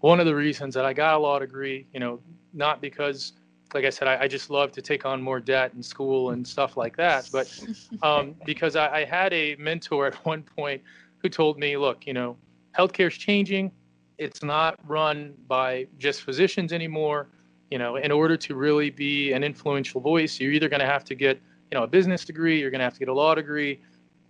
[0.00, 2.18] one of the reasons that i got a law degree you know
[2.54, 3.34] not because
[3.74, 6.46] like I said, I, I, just love to take on more debt in school and
[6.46, 7.28] stuff like that.
[7.30, 7.52] But
[8.02, 10.82] um, because I, I, had a mentor at one point
[11.18, 12.36] who told me, look, you know,
[12.76, 13.70] healthcare is changing.
[14.16, 17.28] It's not run by just physicians anymore.
[17.70, 21.04] You know, in order to really be an influential voice, you're either going to have
[21.04, 23.34] to get, you know, a business degree, you're going to have to get a law
[23.34, 23.80] degree.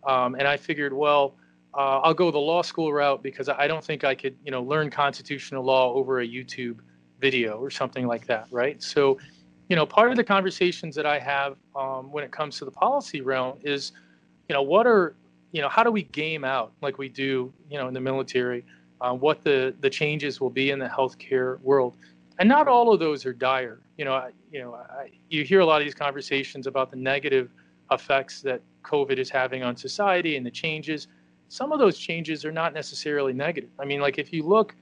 [0.05, 1.37] Um, and I figured, well,
[1.75, 4.63] uh, I'll go the law school route because I don't think I could, you know,
[4.63, 6.79] learn constitutional law over a YouTube
[7.21, 8.83] video or something like that, right?
[8.83, 9.19] So,
[9.69, 12.71] you know, part of the conversations that I have um, when it comes to the
[12.71, 13.93] policy realm is,
[14.49, 15.15] you know, what are,
[15.53, 18.65] you know, how do we game out like we do, you know, in the military,
[19.01, 21.97] uh, what the the changes will be in the healthcare world,
[22.39, 23.81] and not all of those are dire.
[23.97, 26.97] You know, I, you know, I, you hear a lot of these conversations about the
[26.97, 27.51] negative
[27.91, 31.09] effects that COVID is having on society and the changes.
[31.49, 33.71] Some of those changes are not necessarily negative.
[33.79, 34.75] I mean, like if you look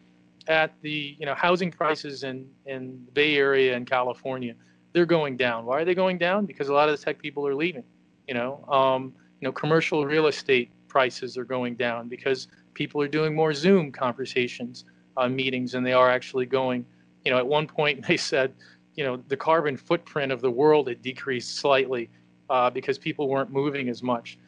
[0.49, 4.55] at the you know housing prices in in the Bay Area and California,
[4.93, 5.65] they're going down.
[5.65, 6.47] Why are they going down?
[6.47, 7.85] Because a lot of the tech people are leaving.
[8.29, 13.09] You know, um, you know, commercial real estate prices are going down because people are
[13.09, 14.85] doing more Zoom conversations,
[15.17, 16.85] uh, meetings, and they are actually going.
[17.25, 18.55] You know, at one point they said,
[18.95, 22.09] you know, the carbon footprint of the world had decreased slightly
[22.49, 24.39] uh, because people weren't moving as much.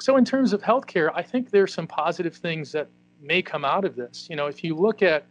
[0.00, 2.88] So, in terms of healthcare, I think there's some positive things that
[3.22, 4.26] may come out of this.
[4.28, 5.24] You know, if you look at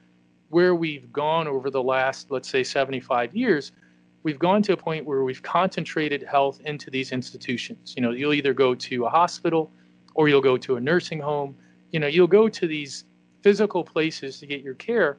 [0.53, 3.71] where we've gone over the last, let's say, 75 years,
[4.21, 7.95] we've gone to a point where we've concentrated health into these institutions.
[7.97, 9.71] You know, you'll either go to a hospital
[10.13, 11.55] or you'll go to a nursing home.
[11.91, 13.05] You know, you'll go to these
[13.41, 15.17] physical places to get your care.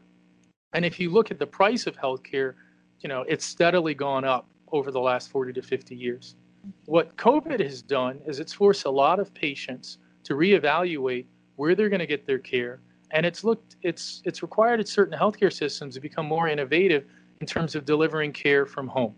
[0.73, 2.55] And if you look at the price of healthcare,
[3.01, 6.37] you know, it's steadily gone up over the last 40 to 50 years.
[6.87, 11.89] What COVID has done is it's forced a lot of patients to reevaluate where they're
[11.89, 15.95] going to get their care and it's looked it's it's required at certain healthcare systems
[15.95, 17.05] to become more innovative
[17.41, 19.15] in terms of delivering care from home.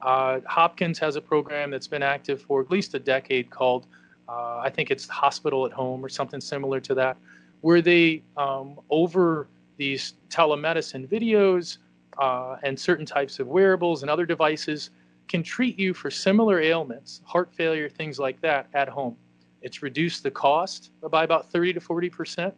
[0.00, 3.86] Uh, Hopkins has a program that's been active for at least a decade called
[4.28, 7.16] uh, I think it's Hospital at Home or something similar to that,
[7.60, 11.78] where they um, over these telemedicine videos
[12.18, 14.90] uh, and certain types of wearables and other devices
[15.28, 19.16] can treat you for similar ailments, heart failure, things like that, at home.
[19.62, 22.54] It's reduced the cost by about 30 to 40 percent.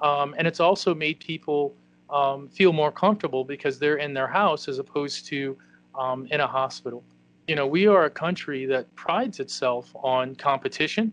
[0.00, 1.74] Um, and it's also made people
[2.10, 5.56] um, feel more comfortable because they're in their house as opposed to
[5.98, 7.02] um, in a hospital.
[7.48, 11.12] You know, we are a country that prides itself on competition.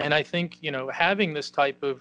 [0.00, 2.00] And I think, you know, having this type of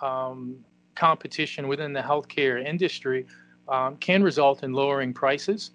[0.00, 0.56] um,
[0.94, 3.26] competition within the healthcare industry
[3.68, 5.72] um, can result in lowering prices.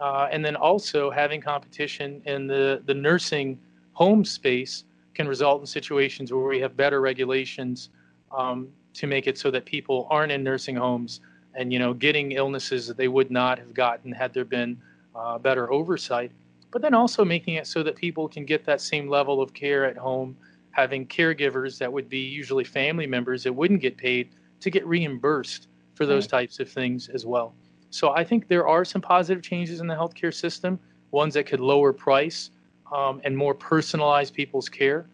[0.00, 3.58] Uh, and then also having competition in the, the nursing
[3.92, 7.90] home space can result in situations where we have better regulations
[8.30, 11.20] um, to make it so that people aren't in nursing homes
[11.54, 14.80] and you know getting illnesses that they would not have gotten had there been
[15.14, 16.30] uh, better oversight
[16.70, 19.84] but then also making it so that people can get that same level of care
[19.84, 20.36] at home
[20.72, 25.68] having caregivers that would be usually family members that wouldn't get paid to get reimbursed
[25.94, 26.42] for those right.
[26.42, 27.54] types of things as well
[27.90, 30.78] so i think there are some positive changes in the healthcare system
[31.10, 32.50] ones that could lower price
[32.94, 35.06] um, and more personalize people's care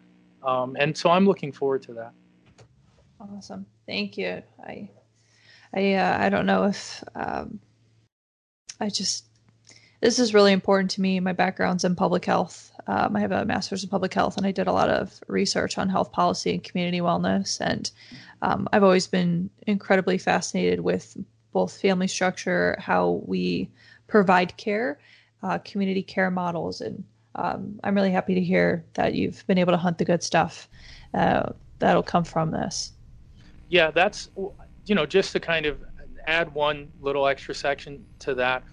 [0.43, 2.11] um, and so i'm looking forward to that
[3.19, 3.65] Awesome.
[3.85, 4.43] Thank you.
[4.63, 4.89] I
[5.73, 7.59] I uh, I don't know if um,
[8.79, 9.25] I just
[10.01, 11.19] this is really important to me.
[11.19, 12.71] My background's in public health.
[12.85, 15.77] Um, I have a master's in public health, and I did a lot of research
[15.77, 17.59] on health policy and community wellness.
[17.59, 17.89] And
[18.41, 21.17] um, I've always been incredibly fascinated with
[21.51, 23.69] both family structure, how we
[24.07, 24.99] provide care,
[25.41, 27.03] uh, community care models, and
[27.35, 30.69] um, I'm really happy to hear that you've been able to hunt the good stuff
[31.13, 32.93] uh, that'll come from this.
[33.69, 34.29] Yeah, that's
[34.85, 35.77] you know just to kind of
[36.27, 38.63] add one little extra section to that.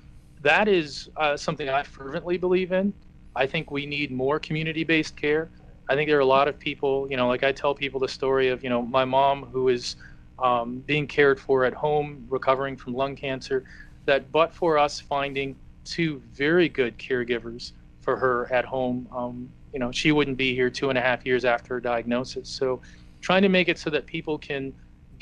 [0.42, 2.92] That is uh, something I fervently believe in.
[3.36, 5.50] I think we need more community-based care.
[5.88, 8.08] I think there are a lot of people, you know, like I tell people the
[8.08, 9.96] story of, you know, my mom who is
[10.38, 13.64] um, being cared for at home, recovering from lung cancer,
[14.06, 19.78] that but for us finding two very good caregivers for her at home, um, you
[19.78, 22.48] know, she wouldn't be here two and a half years after her diagnosis.
[22.48, 22.80] So
[23.20, 24.72] trying to make it so that people can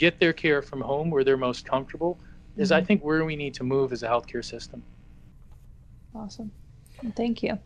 [0.02, 2.62] get their care from home where they're most comfortable mm-hmm.
[2.62, 2.86] is, I mm-hmm.
[2.86, 4.82] think, where we need to move as a healthcare system.
[6.12, 6.50] Awesome.
[7.16, 7.58] Thank you.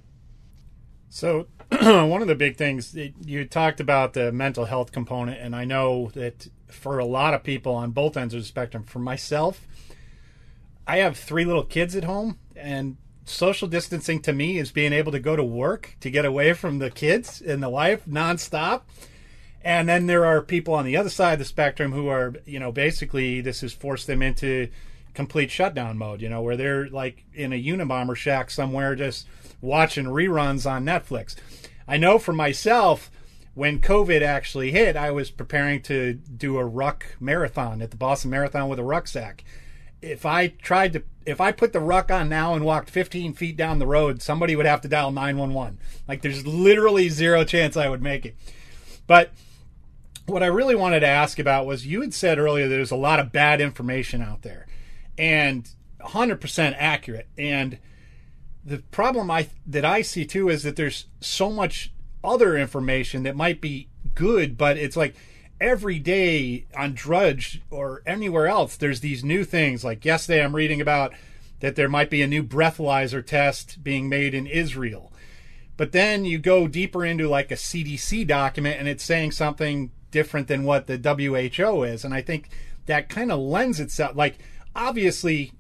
[1.09, 5.65] So, one of the big things you talked about the mental health component, and I
[5.65, 9.67] know that for a lot of people on both ends of the spectrum, for myself,
[10.87, 15.13] I have three little kids at home, and social distancing to me is being able
[15.13, 18.83] to go to work to get away from the kids and the wife nonstop.
[19.67, 22.61] And then there are people on the other side of the spectrum who are, you
[22.61, 24.69] know, basically this has forced them into
[25.13, 29.27] complete shutdown mode, you know, where they're like in a Unabomber shack somewhere just
[29.61, 31.35] watching reruns on Netflix.
[31.89, 33.11] I know for myself,
[33.55, 38.31] when COVID actually hit, I was preparing to do a ruck marathon at the Boston
[38.31, 39.43] Marathon with a rucksack.
[40.01, 43.57] If I tried to, if I put the ruck on now and walked 15 feet
[43.57, 45.81] down the road, somebody would have to dial 911.
[46.07, 48.37] Like there's literally zero chance I would make it.
[49.09, 49.33] But
[50.27, 53.21] what I really wanted to ask about was you had said earlier there's a lot
[53.21, 54.67] of bad information out there
[55.17, 55.69] and
[56.01, 57.29] 100% accurate.
[57.39, 57.79] And
[58.65, 61.93] the problem I that I see too is that there's so much
[62.25, 65.15] other information that might be good, but it's like
[65.61, 69.85] every day on Drudge or anywhere else, there's these new things.
[69.85, 71.15] Like yesterday, I'm reading about
[71.61, 75.13] that there might be a new breathalyzer test being made in Israel.
[75.77, 80.49] But then you go deeper into like a CDC document and it's saying something different
[80.49, 82.03] than what the WHO is.
[82.03, 82.49] And I think
[82.87, 84.39] that kind of lends itself, like,
[84.75, 85.53] obviously,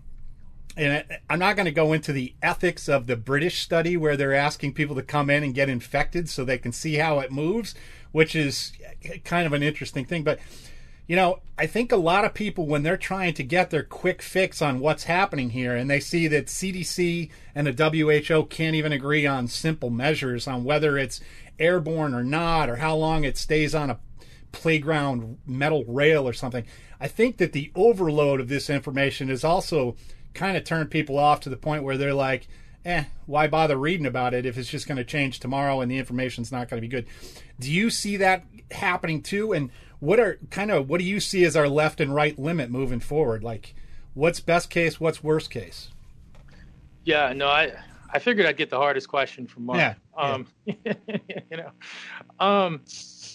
[0.79, 4.33] and I'm not going to go into the ethics of the British study where they're
[4.33, 7.75] asking people to come in and get infected so they can see how it moves,
[8.13, 8.73] which is
[9.25, 10.25] kind of an interesting thing.
[10.25, 10.39] But,
[11.07, 14.23] you know, I think a lot of people, when they're trying to get their quick
[14.23, 18.93] fix on what's happening here, and they see that CDC and the WHO can't even
[18.93, 21.21] agree on simple measures on whether it's
[21.59, 23.99] airborne or not, or how long it stays on a
[24.53, 26.65] playground metal rail or something.
[27.01, 29.97] I think that the overload of this information has also
[30.35, 32.49] kind of turned people off to the point where they're like,
[32.85, 35.99] eh, why bother reading about it if it's just going to change tomorrow and the
[35.99, 37.07] information's not going to be good?
[37.59, 39.53] Do you see that happening too?
[39.53, 42.71] And what are kind of what do you see as our left and right limit
[42.71, 43.43] moving forward?
[43.43, 43.75] Like,
[44.15, 45.01] what's best case?
[45.01, 45.89] What's worst case?
[47.05, 47.73] Yeah, no, I
[48.13, 49.79] I figured I'd get the hardest question from Mark.
[49.79, 50.75] Yeah, um, yeah.
[51.51, 51.71] you know,
[52.39, 52.83] um,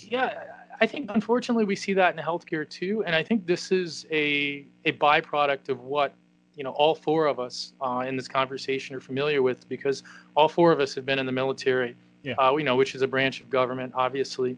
[0.01, 0.43] yeah
[0.81, 4.65] I think unfortunately we see that in healthcare too, and I think this is a
[4.85, 6.15] a byproduct of what
[6.55, 10.01] you know all four of us uh, in this conversation are familiar with because
[10.35, 11.95] all four of us have been in the military.
[12.23, 12.33] Yeah.
[12.33, 14.57] Uh, we know which is a branch of government, obviously,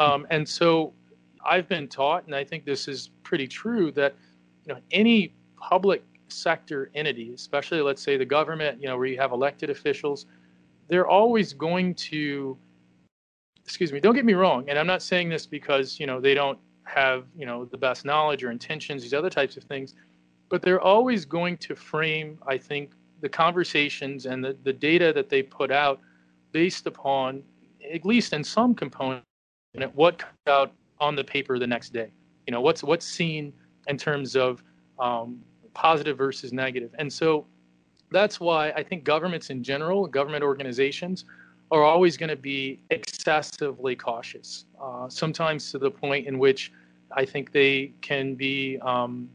[0.00, 0.92] um, and so
[1.46, 4.16] I've been taught, and I think this is pretty true that
[4.66, 9.18] you know any public sector entity, especially let's say the government, you know, where you
[9.18, 10.26] have elected officials,
[10.88, 12.58] they're always going to
[13.64, 16.34] excuse me, don't get me wrong, and I'm not saying this because, you know, they
[16.34, 19.94] don't have, you know, the best knowledge or intentions, these other types of things,
[20.48, 25.28] but they're always going to frame, I think, the conversations and the, the data that
[25.28, 26.00] they put out
[26.52, 27.42] based upon,
[27.92, 29.22] at least in some component,
[29.94, 32.10] what comes out on the paper the next day.
[32.46, 33.52] You know, what's what's seen
[33.86, 34.62] in terms of
[34.98, 35.40] um,
[35.74, 36.90] positive versus negative.
[36.98, 37.46] And so
[38.10, 41.24] that's why I think governments in general, government organizations,
[41.70, 46.72] are always going to be excessively cautious, uh, sometimes to the point in which
[47.12, 49.28] I think they can be, um,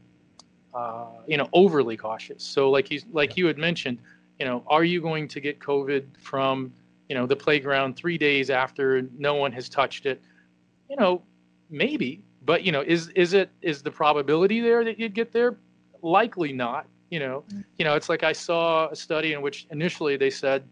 [0.74, 2.42] uh, you know, overly cautious.
[2.42, 3.98] So, like you, like you had mentioned,
[4.38, 6.72] you know, are you going to get COVID from,
[7.08, 10.20] you know, the playground three days after no one has touched it?
[10.90, 11.22] You know,
[11.70, 15.56] maybe, but you know, is is it is the probability there that you'd get there?
[16.02, 16.86] Likely not.
[17.10, 17.64] You know, mm.
[17.78, 20.64] you know, it's like I saw a study in which initially they said,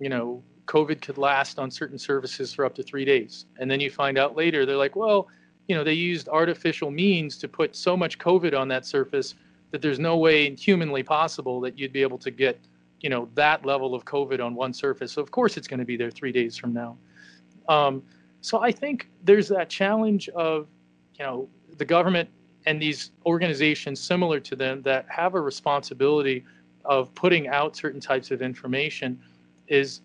[0.00, 3.46] you know, COVID could last on certain services for up to three days.
[3.58, 5.28] And then you find out later, they're like, well,
[5.66, 9.34] you know, they used artificial means to put so much COVID on that surface
[9.70, 12.58] that there's no way humanly possible that you'd be able to get
[13.00, 15.12] you know that level of COVID on one surface.
[15.12, 16.96] So of course it's going to be there three days from now.
[17.68, 18.02] Um,
[18.40, 20.66] so I think there's that challenge of
[21.18, 22.28] you know the government
[22.66, 26.44] and these organizations similar to them that have a responsibility
[26.84, 29.18] of putting out certain types of information
[29.68, 30.00] is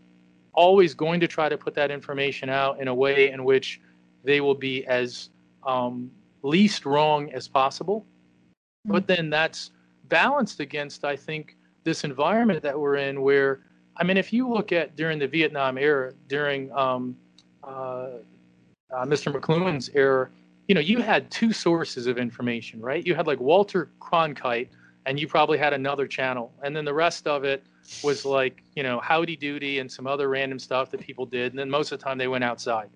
[0.53, 3.81] always going to try to put that information out in a way in which
[4.23, 5.29] they will be as
[5.65, 8.01] um, least wrong as possible.
[8.01, 8.91] Mm-hmm.
[8.93, 9.71] But then that's
[10.05, 13.61] balanced against, I think, this environment that we're in where,
[13.97, 17.15] I mean, if you look at during the Vietnam era, during um,
[17.63, 18.09] uh,
[18.93, 19.33] uh, Mr.
[19.33, 20.29] McLuhan's era,
[20.67, 23.05] you know, you had two sources of information, right?
[23.05, 24.69] You had like Walter Cronkite,
[25.05, 27.63] and you probably had another channel, and then the rest of it
[28.03, 31.59] was like, you know, Howdy Doody and some other random stuff that people did, and
[31.59, 32.89] then most of the time they went outside.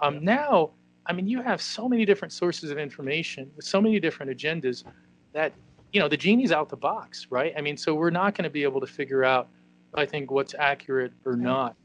[0.00, 0.70] Um, now,
[1.06, 4.84] I mean, you have so many different sources of information with so many different agendas
[5.32, 5.52] that,
[5.92, 7.54] you know, the genie's out the box, right?
[7.56, 9.48] I mean, so we're not going to be able to figure out,
[9.94, 11.76] I think, what's accurate or not.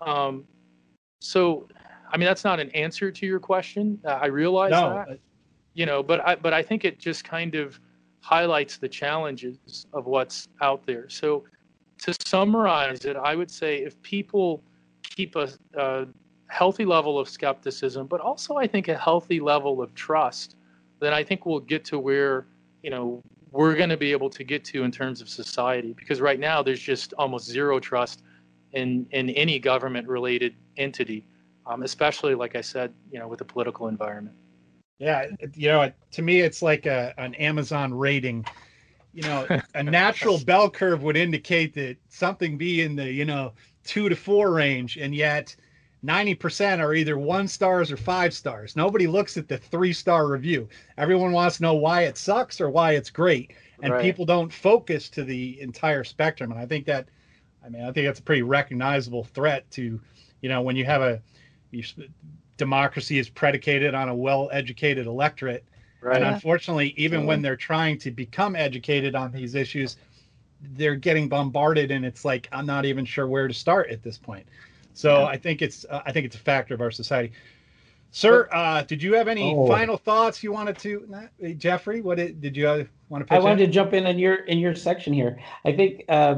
[0.00, 0.44] Um,
[1.20, 1.66] so
[2.10, 3.98] I mean, that's not an answer to your question.
[4.04, 5.04] Uh, I realize no.
[5.08, 5.18] that,
[5.74, 7.78] you know, but I but I think it just kind of
[8.20, 11.08] highlights the challenges of what's out there.
[11.08, 11.44] So,
[12.02, 14.62] to summarize it, I would say if people
[15.02, 16.06] keep a, a
[16.48, 20.56] healthy level of skepticism, but also I think a healthy level of trust,
[21.00, 22.46] then I think we'll get to where
[22.82, 23.22] you know
[23.52, 25.94] we're going to be able to get to in terms of society.
[25.94, 28.22] Because right now there's just almost zero trust
[28.72, 31.26] in in any government related entity
[31.66, 34.36] um, especially like I said, you know, with the political environment.
[34.98, 38.46] Yeah, you know, to me, it's like a, an Amazon rating.
[39.16, 43.52] You know, a natural bell curve would indicate that something be in the you know
[43.84, 45.56] two to four range, and yet
[46.04, 48.76] 90% are either one stars or five stars.
[48.76, 50.68] Nobody looks at the three star review.
[50.98, 53.52] Everyone wants to know why it sucks or why it's great.
[53.82, 54.02] And right.
[54.02, 56.52] people don't focus to the entire spectrum.
[56.52, 57.08] And I think that,
[57.64, 60.00] I mean, I think that's a pretty recognizable threat to,
[60.42, 61.20] you know, when you have a,
[62.56, 65.64] democracy is predicated on a well-educated electorate.
[66.06, 66.22] Right.
[66.22, 69.96] And unfortunately, even when they're trying to become educated on these issues,
[70.60, 74.16] they're getting bombarded, and it's like I'm not even sure where to start at this
[74.16, 74.46] point.
[74.94, 75.26] So yeah.
[75.26, 77.32] I think it's uh, I think it's a factor of our society.
[78.12, 79.66] Sir, uh, did you have any oh.
[79.66, 81.28] final thoughts you wanted to,
[81.58, 82.00] Jeffrey?
[82.00, 83.34] What did, did you uh, want to?
[83.34, 83.66] I wanted in?
[83.66, 85.40] to jump in in your in your section here.
[85.64, 86.36] I think uh,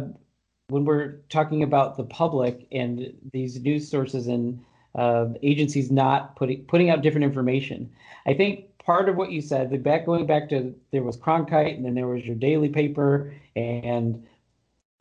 [0.68, 4.64] when we're talking about the public and these news sources and
[4.94, 7.90] uh, agencies not putting putting out different information.
[8.26, 11.76] I think part of what you said, the back going back to there was Cronkite,
[11.76, 14.26] and then there was your daily paper, and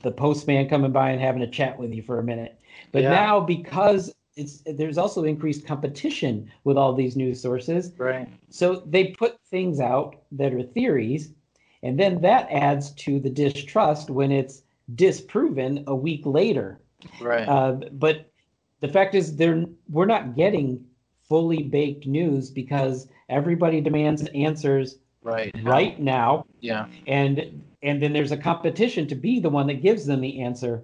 [0.03, 2.59] the postman coming by and having a chat with you for a minute.
[2.91, 3.11] But yeah.
[3.11, 7.93] now because it's there's also increased competition with all these news sources.
[7.97, 8.27] Right.
[8.49, 11.31] So they put things out that are theories,
[11.81, 14.63] and then that adds to the distrust when it's
[14.95, 16.81] disproven a week later.
[17.21, 17.47] Right.
[17.47, 18.29] Uh, but
[18.81, 20.83] the fact is they're we're not getting
[21.29, 25.53] fully baked news because everybody demands answers right.
[25.63, 26.45] right now.
[26.59, 26.87] Yeah.
[27.05, 30.83] And and then there's a competition to be the one that gives them the answer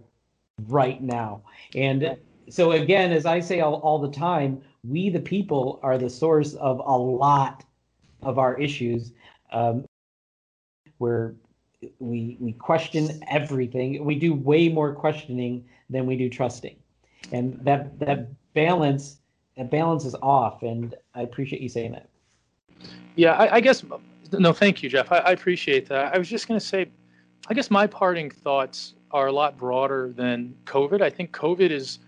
[0.67, 1.43] right now.
[1.75, 2.17] And
[2.49, 6.55] so again as i say all, all the time we the people are the source
[6.55, 7.63] of a lot
[8.21, 9.13] of our issues.
[9.51, 9.85] Um,
[10.97, 11.35] where
[11.99, 14.03] we we question everything.
[14.05, 16.77] We do way more questioning than we do trusting.
[17.31, 19.19] And that that balance
[19.57, 22.07] that balance is off and i appreciate you saying that
[23.15, 23.83] yeah i, I guess
[24.31, 26.89] no thank you jeff I, I appreciate that i was just going to say
[27.49, 31.99] i guess my parting thoughts are a lot broader than covid i think covid is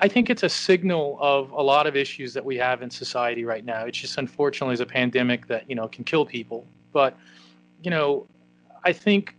[0.00, 3.44] I think it's a signal of a lot of issues that we have in society
[3.44, 3.84] right now.
[3.84, 6.66] It's just unfortunately is a pandemic that you know can kill people.
[6.92, 7.16] But
[7.82, 8.26] you know,
[8.84, 9.36] I think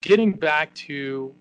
[0.00, 1.34] getting back to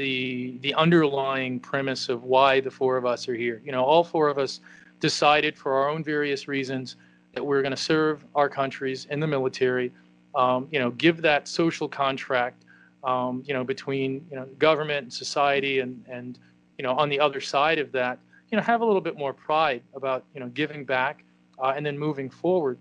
[0.00, 3.60] the the underlying premise of why the four of us are here.
[3.62, 4.60] You know, all four of us
[4.98, 6.96] decided for our own various reasons
[7.34, 9.92] that we're going to serve our countries in the military.
[10.34, 12.64] Um, you know, give that social contract.
[13.04, 16.38] Um, you know, between you know government and society, and and
[16.78, 18.18] you know on the other side of that,
[18.50, 21.24] you know, have a little bit more pride about you know giving back
[21.58, 22.78] uh, and then moving forward.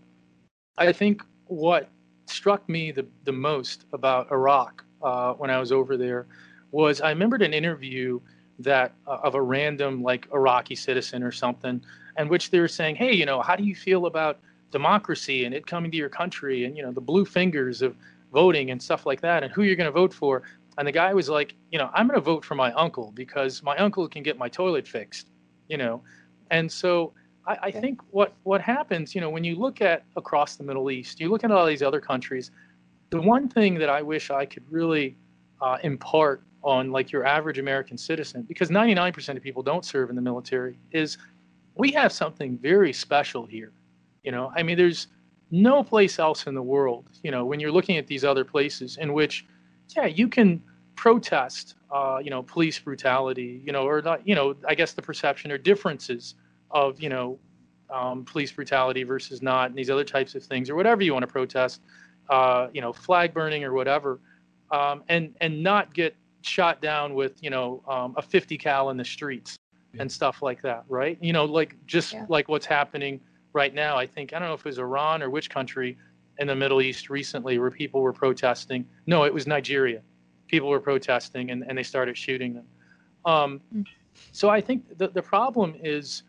[0.77, 1.89] I think what
[2.27, 6.27] struck me the the most about Iraq uh, when I was over there
[6.71, 8.19] was I remembered an interview
[8.59, 11.81] that uh, of a random like Iraqi citizen or something,
[12.17, 14.39] in which they were saying, "Hey, you know, how do you feel about
[14.71, 17.95] democracy and it coming to your country and you know the blue fingers of
[18.31, 20.43] voting and stuff like that and who you're going to vote for?"
[20.77, 23.63] And the guy was like, "You know, I'm going to vote for my uncle because
[23.63, 25.29] my uncle can get my toilet fixed,"
[25.67, 26.01] you know,
[26.51, 27.13] and so.
[27.47, 30.91] I, I think what, what happens, you know, when you look at across the Middle
[30.91, 32.51] East, you look at all these other countries,
[33.11, 35.15] the one thing that I wish I could really
[35.61, 40.15] uh, impart on like your average American citizen, because 99% of people don't serve in
[40.15, 41.17] the military, is
[41.75, 43.71] we have something very special here.
[44.23, 45.07] You know, I mean, there's
[45.51, 48.97] no place else in the world, you know, when you're looking at these other places
[48.97, 49.45] in which,
[49.95, 50.61] yeah, you can
[50.95, 55.01] protest, uh, you know, police brutality, you know, or not, you know, I guess the
[55.01, 56.35] perception or differences
[56.71, 57.39] of, you know,
[57.89, 61.23] um, police brutality versus not, and these other types of things, or whatever you want
[61.23, 61.81] to protest,
[62.29, 64.19] uh, you know, flag burning or whatever,
[64.71, 68.97] um, and and not get shot down with, you know, um, a 50 cal in
[68.97, 69.57] the streets
[69.93, 70.01] yeah.
[70.01, 71.17] and stuff like that, right?
[71.21, 72.25] You know, like just yeah.
[72.29, 73.19] like what's happening
[73.53, 73.97] right now.
[73.97, 75.97] I think I don't know if it was Iran or which country
[76.39, 78.85] in the Middle East recently where people were protesting.
[79.05, 80.01] No, it was Nigeria.
[80.47, 82.65] People were protesting and, and they started shooting them.
[83.25, 83.85] Um, mm.
[84.31, 86.23] so I think the, the problem is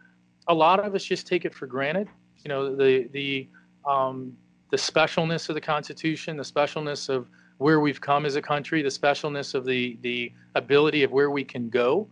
[0.48, 2.08] a lot of us just take it for granted.
[2.44, 3.48] You know, the the
[3.88, 4.36] um,
[4.70, 7.28] the specialness of the Constitution, the specialness of
[7.60, 11.44] where we've come as a country, the specialness of the the ability of where we
[11.44, 12.08] can go.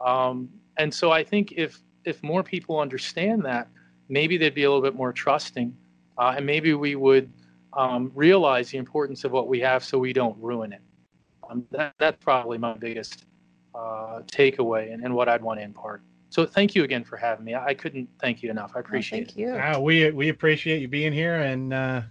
[0.00, 0.48] Um,
[0.78, 3.66] and so I think if if more people understand that,
[4.08, 5.76] maybe they'd be a little bit more trusting,
[6.18, 7.32] uh, and maybe we would
[7.72, 10.82] um, realize the importance of what we have, so we don't ruin it.
[11.50, 13.24] Um, that, that's probably my biggest
[13.74, 16.02] uh, takeaway and, and what I'd want to impart.
[16.30, 17.56] So thank you again for having me.
[17.56, 18.72] I couldn't thank you enough.
[18.76, 19.50] I appreciate thank it.
[19.50, 19.78] Thank you.
[19.78, 22.02] Uh, we we appreciate you being here, and uh,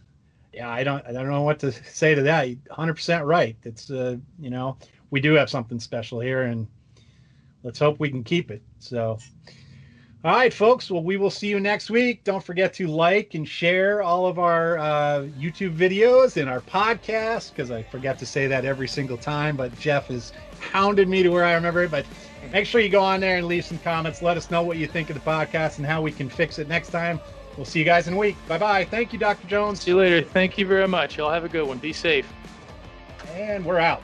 [0.54, 2.48] yeah, I don't I don't know what to say to that.
[2.48, 3.56] 100 percent right.
[3.64, 4.78] It's uh, you know
[5.10, 6.68] we do have something special here, and
[7.64, 8.62] let's hope we can keep it.
[8.80, 9.20] So.
[10.24, 10.92] All right, folks.
[10.92, 12.24] Well, we will see you next week.
[12.24, 17.50] Don't forget to like and share all of our uh, YouTube videos and our podcast
[17.50, 19.58] because I forget to say that every single time.
[19.58, 21.90] But Jeff has hounded me to where I remember it.
[21.90, 22.06] But
[22.52, 24.22] Make sure you go on there and leave some comments.
[24.22, 26.68] Let us know what you think of the podcast and how we can fix it
[26.68, 27.20] next time.
[27.58, 28.36] We'll see you guys in a week.
[28.48, 28.86] Bye bye.
[28.86, 29.48] Thank you, Dr.
[29.48, 29.82] Jones.
[29.82, 30.22] See you later.
[30.22, 31.18] Thank you very much.
[31.18, 31.78] Y'all have a good one.
[31.78, 32.32] Be safe.
[33.34, 34.04] And we're out.